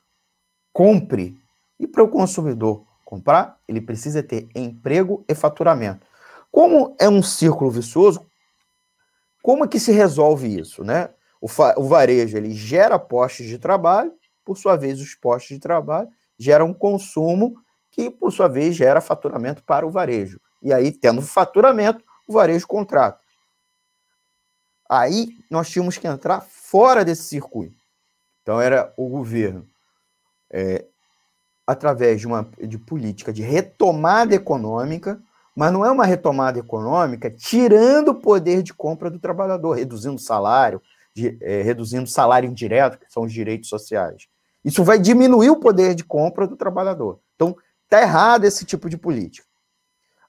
compre 0.72 1.36
e 1.78 1.86
para 1.86 2.04
o 2.04 2.08
consumidor 2.08 2.86
comprar, 3.04 3.58
ele 3.66 3.80
precisa 3.80 4.22
ter 4.22 4.48
emprego 4.54 5.24
e 5.28 5.34
faturamento. 5.34 6.06
Como 6.50 6.96
é 6.98 7.08
um 7.08 7.22
círculo 7.22 7.70
vicioso, 7.70 8.24
como 9.44 9.62
é 9.62 9.68
que 9.68 9.78
se 9.78 9.92
resolve 9.92 10.58
isso, 10.58 10.82
né? 10.82 11.10
O, 11.38 11.48
o 11.76 11.84
varejo 11.84 12.34
ele 12.34 12.50
gera 12.52 12.98
postos 12.98 13.44
de 13.44 13.58
trabalho, 13.58 14.10
por 14.42 14.56
sua 14.56 14.74
vez 14.74 15.02
os 15.02 15.14
postos 15.14 15.50
de 15.50 15.58
trabalho 15.58 16.08
geram 16.38 16.72
consumo 16.72 17.54
que 17.90 18.08
por 18.08 18.32
sua 18.32 18.48
vez 18.48 18.74
gera 18.74 19.02
faturamento 19.02 19.62
para 19.62 19.86
o 19.86 19.90
varejo. 19.90 20.40
E 20.62 20.72
aí, 20.72 20.90
tendo 20.90 21.20
faturamento, 21.20 22.02
o 22.26 22.32
varejo 22.32 22.66
contrata. 22.66 23.20
Aí 24.88 25.36
nós 25.50 25.68
tínhamos 25.68 25.98
que 25.98 26.06
entrar 26.06 26.40
fora 26.40 27.04
desse 27.04 27.24
circuito. 27.24 27.76
Então 28.40 28.62
era 28.62 28.94
o 28.96 29.10
governo 29.10 29.68
é, 30.50 30.86
através 31.66 32.18
de 32.18 32.26
uma 32.26 32.48
de 32.66 32.78
política 32.78 33.30
de 33.30 33.42
retomada 33.42 34.34
econômica, 34.34 35.22
mas 35.54 35.72
não 35.72 35.84
é 35.84 35.90
uma 35.90 36.04
retomada 36.04 36.58
econômica 36.58 37.30
tirando 37.30 38.08
o 38.08 38.14
poder 38.14 38.62
de 38.62 38.74
compra 38.74 39.10
do 39.10 39.18
trabalhador, 39.18 39.76
reduzindo 39.76 40.16
o 40.16 40.18
salário, 40.18 40.82
de, 41.14 41.38
é, 41.40 41.62
reduzindo 41.62 42.04
o 42.04 42.10
salário 42.10 42.50
indireto, 42.50 42.98
que 42.98 43.12
são 43.12 43.22
os 43.22 43.32
direitos 43.32 43.68
sociais. 43.68 44.26
Isso 44.64 44.82
vai 44.82 44.98
diminuir 44.98 45.50
o 45.50 45.60
poder 45.60 45.94
de 45.94 46.02
compra 46.02 46.46
do 46.46 46.56
trabalhador. 46.56 47.20
Então, 47.36 47.56
está 47.84 48.00
errado 48.00 48.44
esse 48.44 48.64
tipo 48.64 48.88
de 48.88 48.96
política. 48.96 49.46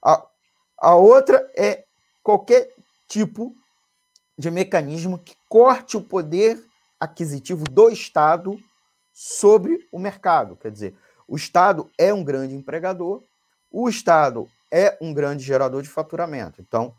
A, 0.04 0.24
a 0.78 0.94
outra 0.94 1.50
é 1.56 1.84
qualquer 2.22 2.72
tipo 3.08 3.54
de 4.38 4.50
mecanismo 4.50 5.18
que 5.18 5.34
corte 5.48 5.96
o 5.96 6.02
poder 6.02 6.62
aquisitivo 7.00 7.64
do 7.64 7.88
Estado 7.88 8.58
sobre 9.12 9.88
o 9.90 9.98
mercado. 9.98 10.56
Quer 10.56 10.70
dizer, 10.70 10.94
o 11.26 11.36
Estado 11.36 11.90
é 11.98 12.12
um 12.12 12.22
grande 12.22 12.54
empregador, 12.54 13.22
o 13.70 13.88
Estado 13.88 14.48
é 14.76 14.98
um 15.00 15.14
grande 15.14 15.42
gerador 15.42 15.80
de 15.80 15.88
faturamento. 15.88 16.60
Então, 16.60 16.94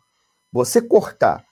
você 0.51 0.81
cortar 0.81 1.45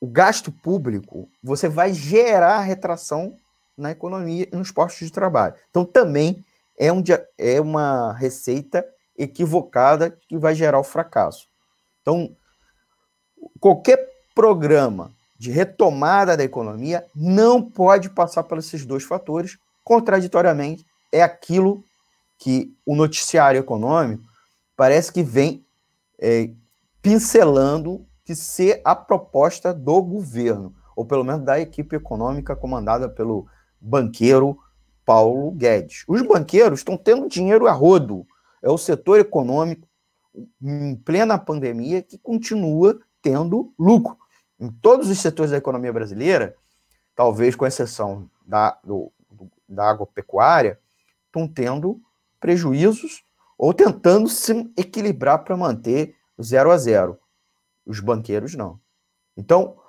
o 0.00 0.06
gasto 0.06 0.50
público, 0.50 1.28
você 1.42 1.68
vai 1.68 1.92
gerar 1.92 2.60
retração 2.60 3.36
na 3.76 3.90
economia 3.90 4.48
e 4.50 4.56
nos 4.56 4.70
postos 4.70 5.06
de 5.06 5.12
trabalho. 5.12 5.54
Então, 5.70 5.84
também 5.84 6.42
é, 6.78 6.90
um, 6.90 7.02
é 7.36 7.60
uma 7.60 8.12
receita 8.14 8.84
equivocada 9.16 10.10
que 10.10 10.38
vai 10.38 10.54
gerar 10.54 10.80
o 10.80 10.84
fracasso. 10.84 11.46
Então, 12.00 12.34
qualquer 13.60 14.08
programa 14.34 15.12
de 15.38 15.50
retomada 15.50 16.36
da 16.36 16.44
economia 16.44 17.04
não 17.14 17.62
pode 17.62 18.08
passar 18.08 18.44
por 18.44 18.58
esses 18.58 18.86
dois 18.86 19.04
fatores, 19.04 19.58
contraditoriamente, 19.84 20.86
é 21.12 21.22
aquilo 21.22 21.84
que 22.38 22.74
o 22.86 22.96
noticiário 22.96 23.58
econômico 23.60 24.31
parece 24.76 25.12
que 25.12 25.22
vem 25.22 25.64
é, 26.18 26.50
pincelando 27.00 28.06
que 28.24 28.34
ser 28.34 28.80
a 28.84 28.94
proposta 28.94 29.74
do 29.74 30.02
governo, 30.02 30.74
ou 30.94 31.04
pelo 31.04 31.24
menos 31.24 31.44
da 31.44 31.58
equipe 31.60 31.96
econômica 31.96 32.54
comandada 32.54 33.08
pelo 33.08 33.46
banqueiro 33.80 34.58
Paulo 35.04 35.50
Guedes. 35.50 36.04
Os 36.06 36.22
banqueiros 36.22 36.80
estão 36.80 36.96
tendo 36.96 37.28
dinheiro 37.28 37.66
a 37.66 37.72
rodo. 37.72 38.26
É 38.62 38.70
o 38.70 38.78
setor 38.78 39.18
econômico, 39.18 39.88
em 40.62 40.94
plena 40.94 41.36
pandemia, 41.36 42.00
que 42.02 42.16
continua 42.16 42.98
tendo 43.20 43.72
lucro. 43.78 44.16
Em 44.58 44.70
todos 44.70 45.10
os 45.10 45.18
setores 45.18 45.50
da 45.50 45.58
economia 45.58 45.92
brasileira, 45.92 46.54
talvez 47.16 47.56
com 47.56 47.66
exceção 47.66 48.30
da, 48.46 48.78
do, 48.84 49.12
da 49.68 49.90
agropecuária, 49.90 50.78
estão 51.26 51.48
tendo 51.48 52.00
prejuízos 52.38 53.24
ou 53.62 53.72
tentando 53.72 54.28
se 54.28 54.52
equilibrar 54.76 55.44
para 55.44 55.56
manter 55.56 56.16
zero 56.42 56.72
a 56.72 56.76
zero. 56.76 57.16
Os 57.86 58.00
banqueiros 58.00 58.56
não. 58.56 58.80
Então, 59.36 59.80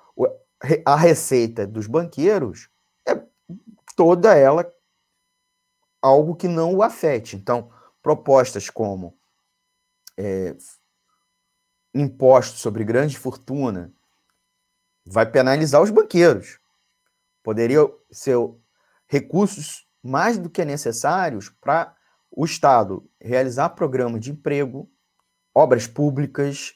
a 0.86 0.94
receita 0.94 1.66
dos 1.66 1.88
banqueiros 1.88 2.70
é 3.04 3.20
toda 3.96 4.32
ela 4.32 4.72
algo 6.00 6.36
que 6.36 6.46
não 6.46 6.72
o 6.72 6.84
afete. 6.84 7.34
Então, 7.34 7.68
propostas 8.00 8.70
como 8.70 9.18
é, 10.16 10.56
imposto 11.92 12.58
sobre 12.58 12.84
grande 12.84 13.18
fortuna 13.18 13.92
vai 15.04 15.28
penalizar 15.28 15.82
os 15.82 15.90
banqueiros. 15.90 16.60
Poderia 17.42 17.80
ser 18.08 18.36
recursos 19.08 19.84
mais 20.00 20.38
do 20.38 20.48
que 20.48 20.64
necessários 20.64 21.48
para 21.48 21.92
o 22.36 22.44
Estado 22.44 23.08
realizar 23.20 23.70
programas 23.70 24.20
de 24.20 24.32
emprego, 24.32 24.90
obras 25.54 25.86
públicas, 25.86 26.74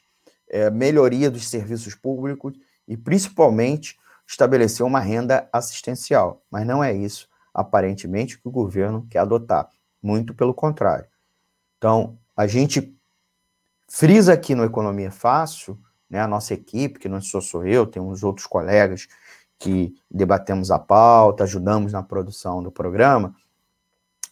é, 0.49 0.69
melhoria 0.69 1.29
dos 1.29 1.47
serviços 1.47 1.93
públicos 1.93 2.53
e, 2.87 2.95
principalmente, 2.95 3.99
estabelecer 4.25 4.85
uma 4.85 4.99
renda 4.99 5.49
assistencial. 5.51 6.41
Mas 6.49 6.65
não 6.65 6.83
é 6.83 6.93
isso, 6.93 7.27
aparentemente, 7.53 8.37
que 8.37 8.47
o 8.47 8.51
governo 8.51 9.05
quer 9.09 9.19
adotar. 9.19 9.69
Muito 10.01 10.33
pelo 10.33 10.53
contrário. 10.53 11.05
Então, 11.77 12.17
a 12.35 12.47
gente 12.47 12.97
frisa 13.89 14.33
aqui 14.33 14.55
no 14.55 14.63
Economia 14.63 15.11
Fácil, 15.11 15.77
né, 16.09 16.21
a 16.21 16.27
nossa 16.27 16.53
equipe, 16.53 16.99
que 16.99 17.09
não 17.09 17.19
sou 17.21 17.41
só 17.41 17.63
eu, 17.63 17.85
tem 17.85 18.01
uns 18.01 18.23
outros 18.23 18.47
colegas 18.47 19.07
que 19.57 19.93
debatemos 20.09 20.71
a 20.71 20.79
pauta, 20.79 21.43
ajudamos 21.43 21.91
na 21.91 22.01
produção 22.01 22.63
do 22.63 22.71
programa 22.71 23.35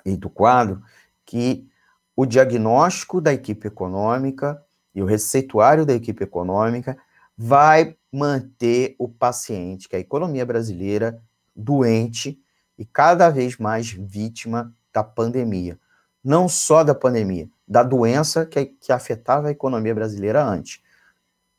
e 0.05 0.15
do 0.15 0.29
quadro, 0.29 0.81
que 1.27 1.67
o 2.15 2.25
diagnóstico 2.25 3.22
da 3.22 3.31
equipe 3.31 3.67
econômica 3.67 4.60
e 4.96 5.03
o 5.03 5.05
receituário 5.05 5.86
da 5.86 5.93
equipe 5.93 6.24
econômica 6.24 6.98
vai 7.38 7.96
manter 8.12 8.96
o 8.98 9.07
paciente, 9.07 9.88
que 9.88 9.96
é 9.96 10.00
a 10.00 10.01
economia 10.01 10.43
brasileira, 10.43 11.22
doente 11.55 12.41
e 12.79 12.86
cada 12.86 13.29
vez 13.29 13.57
mais 13.57 13.91
vítima 13.91 14.74
da 14.91 15.03
pandemia. 15.03 15.77
Não 16.24 16.50
só 16.50 16.84
da 16.84 16.96
pandemia, 16.96 17.48
da 17.67 17.84
doença 17.84 18.46
que, 18.46 18.65
que 18.65 18.91
afetava 18.91 19.50
a 19.50 19.51
economia 19.51 19.93
brasileira 19.93 20.43
antes. 20.43 20.81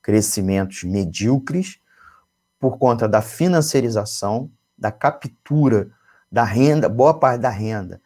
Crescimentos 0.02 0.82
medíocres 0.82 1.78
por 2.58 2.78
conta 2.78 3.06
da 3.06 3.22
financiarização, 3.22 4.50
da 4.76 4.90
captura 4.90 5.90
da 6.30 6.42
renda, 6.42 6.88
boa 6.88 7.14
parte 7.14 7.42
da 7.42 7.50
renda 7.50 8.00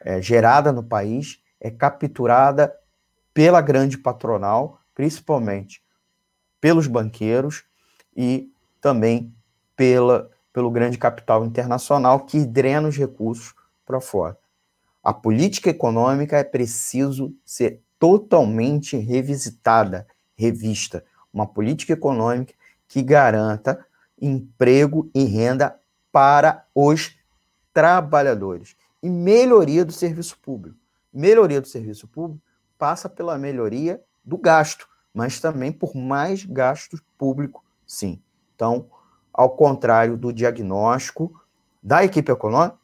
é, 0.00 0.20
gerada 0.20 0.72
no 0.72 0.82
país 0.82 1.42
é 1.60 1.70
capturada 1.70 2.74
pela 3.34 3.60
grande 3.60 3.98
patronal, 3.98 4.80
principalmente 4.94 5.82
pelos 6.60 6.86
banqueiros 6.86 7.64
e 8.16 8.50
também 8.80 9.34
pela, 9.76 10.30
pelo 10.52 10.70
grande 10.70 10.98
capital 10.98 11.44
internacional 11.44 12.20
que 12.20 12.44
drena 12.44 12.88
os 12.88 12.96
recursos 12.96 13.54
para 13.86 14.00
fora. 14.00 14.36
A 15.02 15.12
política 15.12 15.70
econômica 15.70 16.36
é 16.36 16.44
preciso 16.44 17.34
ser 17.44 17.82
totalmente 17.98 18.96
revisitada, 18.96 20.06
revista. 20.36 21.04
Uma 21.32 21.46
política 21.46 21.92
econômica 21.92 22.52
que 22.88 23.02
garanta 23.02 23.84
emprego 24.20 25.10
e 25.14 25.24
renda 25.24 25.78
para 26.12 26.66
os 26.74 27.16
trabalhadores 27.72 28.76
e 29.02 29.08
melhoria 29.08 29.84
do 29.84 29.92
serviço 29.92 30.38
público. 30.38 30.78
Melhoria 31.12 31.60
do 31.60 31.68
serviço 31.68 32.06
público 32.06 32.42
passa 32.78 33.08
pela 33.08 33.36
melhoria 33.38 34.02
do 34.24 34.38
gasto, 34.38 34.88
mas 35.12 35.40
também 35.40 35.72
por 35.72 35.94
mais 35.94 36.44
gasto 36.44 37.00
público, 37.18 37.64
sim. 37.86 38.22
Então, 38.54 38.88
ao 39.32 39.50
contrário 39.50 40.16
do 40.16 40.32
diagnóstico 40.32 41.40
da 41.82 42.04
equipe 42.04 42.30
econômica, 42.30 42.78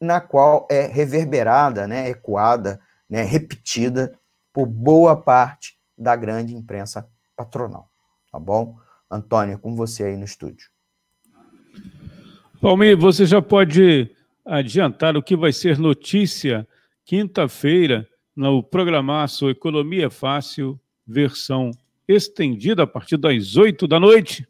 na 0.00 0.20
qual 0.20 0.66
é 0.70 0.86
reverberada, 0.86 1.86
né, 1.86 2.10
ecoada, 2.10 2.80
né, 3.08 3.22
repetida 3.22 4.18
por 4.52 4.66
boa 4.66 5.16
parte 5.16 5.78
da 5.96 6.16
grande 6.16 6.54
imprensa 6.54 7.08
patronal. 7.36 7.88
Tá 8.30 8.38
bom? 8.38 8.76
Antônio, 9.10 9.58
com 9.58 9.76
você 9.76 10.04
aí 10.04 10.16
no 10.16 10.24
estúdio. 10.24 10.70
Palmeiras, 12.60 13.02
você 13.02 13.26
já 13.26 13.42
pode 13.42 14.14
adiantar 14.44 15.16
o 15.16 15.22
que 15.22 15.36
vai 15.36 15.52
ser 15.52 15.78
notícia 15.78 16.66
quinta-feira 17.04 18.08
no 18.34 18.62
programaço 18.62 19.50
Economia 19.50 20.10
Fácil, 20.10 20.80
versão 21.06 21.70
estendida 22.08 22.84
a 22.84 22.86
partir 22.86 23.16
das 23.16 23.56
oito 23.56 23.86
da 23.86 24.00
noite? 24.00 24.46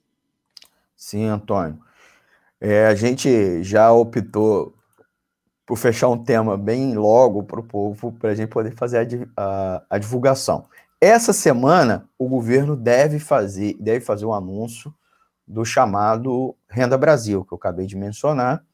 Sim, 0.96 1.26
Antônio. 1.26 1.78
É, 2.61 2.87
a 2.87 2.94
gente 2.94 3.62
já 3.62 3.92
optou 3.92 4.74
por 5.66 5.76
fechar 5.76 6.09
um 6.09 6.22
tema 6.22 6.57
bem 6.57 6.94
logo 6.94 7.42
para 7.42 7.61
o 7.61 7.64
povo, 7.64 8.12
para 8.12 8.31
a 8.31 8.35
gente 8.35 8.48
poder 8.48 8.72
fazer 8.74 9.28
a, 9.37 9.42
a, 9.42 9.83
a, 9.90 9.98
divulgação. 9.98 10.66
Essa 11.00 11.33
semana, 11.33 12.09
o 12.18 12.28
governo 12.28 12.76
deve 12.76 13.18
fazer, 13.18 13.76
deve 13.81 14.05
fazer 14.05 14.24
um 14.24 14.33
anúncio 14.33 14.94
do 15.46 15.64
chamado 15.64 16.55
Renda 16.68 16.96
Brasil, 16.96 17.44
que 17.44 17.52
eu 17.52 17.57
acabei 17.57 17.87
de 17.87 17.96
mencionar, 17.96 18.64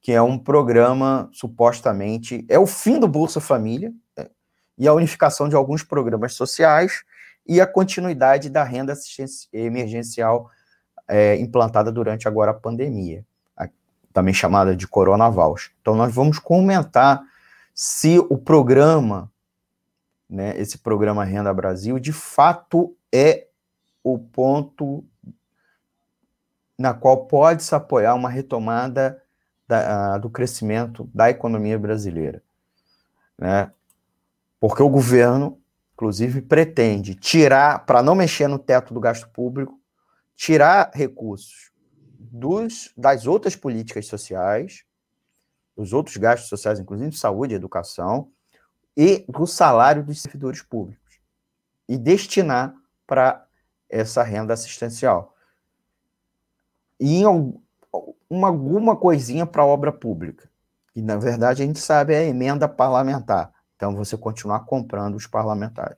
que 0.00 0.12
é 0.12 0.22
um 0.22 0.38
programa 0.38 1.28
supostamente 1.32 2.44
é 2.48 2.58
o 2.58 2.66
fim 2.66 2.98
do 2.98 3.06
Bolsa 3.06 3.40
Família 3.40 3.92
é, 4.16 4.30
e 4.78 4.88
a 4.88 4.94
unificação 4.94 5.48
de 5.48 5.54
alguns 5.54 5.82
programas 5.82 6.34
sociais 6.34 7.04
e 7.46 7.60
a 7.60 7.66
continuidade 7.66 8.48
da 8.48 8.64
renda 8.64 8.94
emergencial 9.52 10.50
é, 11.08 11.36
implantada 11.36 11.90
durante 11.90 12.28
agora 12.28 12.52
a 12.52 12.54
pandemia, 12.54 13.24
também 14.12 14.34
chamada 14.34 14.74
de 14.74 14.86
Corona 14.86 15.28
Voucher. 15.28 15.72
Então 15.80 15.94
nós 15.94 16.14
vamos 16.14 16.38
comentar 16.38 17.22
se 17.74 18.18
o 18.18 18.36
programa, 18.36 19.30
né, 20.28 20.56
esse 20.58 20.78
programa 20.78 21.24
Renda 21.24 21.52
Brasil, 21.52 21.98
de 21.98 22.12
fato 22.12 22.96
é 23.12 23.46
o 24.02 24.18
ponto 24.18 25.04
na 26.78 26.94
qual 26.94 27.26
pode 27.26 27.62
se 27.62 27.74
apoiar 27.74 28.14
uma 28.14 28.30
retomada 28.30 29.22
da, 29.70 30.18
do 30.18 30.28
crescimento 30.28 31.08
da 31.14 31.30
economia 31.30 31.78
brasileira. 31.78 32.42
Né? 33.38 33.70
Porque 34.58 34.82
o 34.82 34.88
governo, 34.88 35.62
inclusive, 35.94 36.42
pretende 36.42 37.14
tirar, 37.14 37.86
para 37.86 38.02
não 38.02 38.16
mexer 38.16 38.48
no 38.48 38.58
teto 38.58 38.92
do 38.92 38.98
gasto 38.98 39.28
público, 39.28 39.80
tirar 40.34 40.90
recursos 40.92 41.70
dos, 42.18 42.92
das 42.96 43.28
outras 43.28 43.54
políticas 43.54 44.06
sociais, 44.06 44.84
dos 45.76 45.92
outros 45.92 46.16
gastos 46.16 46.48
sociais, 46.48 46.80
inclusive 46.80 47.10
de 47.10 47.18
saúde 47.18 47.54
e 47.54 47.56
educação, 47.56 48.32
e 48.96 49.24
do 49.28 49.46
salário 49.46 50.02
dos 50.02 50.20
servidores 50.20 50.62
públicos, 50.62 51.20
e 51.88 51.96
destinar 51.96 52.74
para 53.06 53.46
essa 53.88 54.24
renda 54.24 54.52
assistencial. 54.52 55.36
E 56.98 57.22
em, 57.22 57.62
uma, 58.30 58.48
alguma 58.48 58.96
coisinha 58.96 59.44
para 59.44 59.64
obra 59.64 59.92
pública. 59.92 60.48
E, 60.94 61.02
na 61.02 61.16
verdade, 61.16 61.62
a 61.62 61.66
gente 61.66 61.80
sabe 61.80 62.14
é 62.14 62.20
a 62.20 62.24
emenda 62.24 62.68
parlamentar. 62.68 63.52
Então, 63.74 63.94
você 63.94 64.16
continuar 64.16 64.60
comprando 64.60 65.16
os 65.16 65.26
parlamentares. 65.26 65.96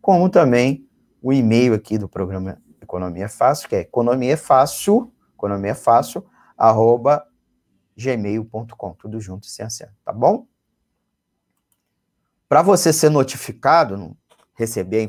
como 0.00 0.28
também 0.28 0.88
o 1.20 1.32
e-mail 1.32 1.74
aqui 1.74 1.98
do 1.98 2.08
programa 2.08 2.62
Economia 2.80 3.28
Fácil, 3.28 3.68
que 3.68 3.74
é 3.74 3.80
economia 3.80 4.36
fácil, 4.36 5.12
economia 5.34 5.74
fácil, 5.74 6.24
arroba 6.56 7.26
gmail.com, 7.96 8.92
tudo 8.94 9.20
junto 9.20 9.46
sem 9.46 9.66
acento, 9.66 9.92
tá 10.04 10.12
bom? 10.12 10.46
Para 12.48 12.62
você 12.62 12.92
ser 12.92 13.10
notificado, 13.10 14.16
receber 14.54 15.08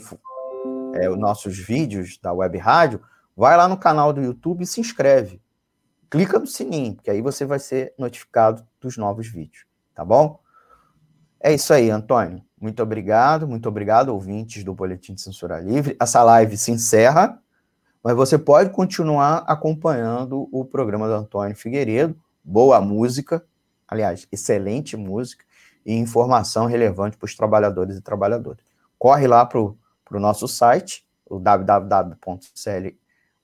é, 0.95 1.08
os 1.10 1.17
nossos 1.17 1.58
vídeos 1.58 2.17
da 2.17 2.34
Web 2.34 2.58
Rádio, 2.58 3.01
vai 3.36 3.58
lá 3.58 3.67
no 3.67 3.78
canal 3.78 4.13
do 4.13 4.22
YouTube 4.22 4.63
e 4.63 4.67
se 4.67 4.80
inscreve. 4.80 5.41
Clica 6.10 6.38
no 6.38 6.46
sininho, 6.46 6.96
porque 6.96 7.10
aí 7.10 7.22
você 7.22 7.46
vai 7.46 7.60
ser 7.60 7.93
notificado 7.98 8.65
dos 8.80 8.98
novos 8.98 9.28
vídeos, 9.28 9.65
tá 9.96 10.06
bom? 10.06 10.39
É 11.39 11.54
isso 11.54 11.74
aí, 11.74 11.89
Antônio. 11.89 12.43
Muito 12.62 12.82
obrigado, 12.82 13.48
muito 13.48 13.67
obrigado, 13.67 14.10
ouvintes 14.10 14.63
do 14.63 14.74
Boletim 14.74 15.13
de 15.13 15.22
Censura 15.22 15.60
Livre. 15.60 15.98
Essa 16.00 16.24
live 16.24 16.56
se 16.56 16.72
encerra, 16.72 17.38
mas 18.02 18.15
você 18.15 18.38
pode 18.38 18.69
continuar 18.69 19.43
acompanhando 19.48 20.48
o 20.52 20.63
programa 20.63 21.08
do 21.08 21.15
Antônio 21.15 21.56
Figueiredo. 21.56 22.15
Boa 22.43 22.80
música, 22.80 23.43
aliás, 23.88 24.28
excelente 24.32 24.96
música 24.96 25.43
e 25.86 25.93
informação 25.93 26.65
relevante 26.65 27.17
para 27.17 27.26
os 27.26 27.36
trabalhadores 27.36 27.98
e 27.98 28.02
trabalhadoras. 28.02 28.63
Corre 28.98 29.28
lá 29.28 29.46
para 29.46 29.60
o 29.60 29.78
nosso 30.12 30.48
site, 30.48 31.06
o 31.26 31.39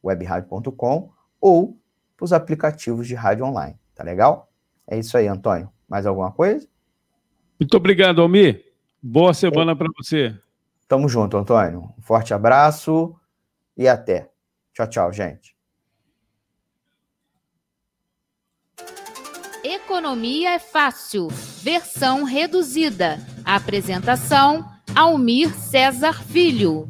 www.clwebradio.com 0.04 1.12
ou 1.40 1.78
para 2.16 2.26
os 2.26 2.34
aplicativos 2.34 3.08
de 3.08 3.16
rádio 3.16 3.46
online. 3.46 3.78
Tá 3.96 4.04
legal? 4.04 4.52
É 4.88 4.98
isso 4.98 5.18
aí, 5.18 5.28
Antônio. 5.28 5.70
Mais 5.88 6.06
alguma 6.06 6.32
coisa? 6.32 6.68
Muito 7.60 7.76
obrigado, 7.76 8.22
Almir. 8.22 8.66
Boa 9.02 9.34
semana 9.34 9.76
para 9.76 9.88
você. 9.98 10.38
Tamo 10.88 11.08
junto, 11.08 11.38
Antônio. 11.38 11.94
Um 11.98 12.02
forte 12.02 12.34
abraço 12.34 13.16
e 13.78 13.88
até. 13.88 14.30
Tchau, 14.74 14.88
tchau, 14.88 15.14
gente. 15.14 15.56
Economia 19.64 20.52
é 20.52 20.60
fácil. 20.60 21.28
Versão 21.62 22.24
reduzida. 22.24 23.20
Apresentação: 23.44 24.66
Almir 24.96 25.54
César 25.54 26.24
Filho. 26.24 26.88